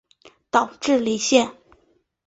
[0.49, 1.55] 岛智里线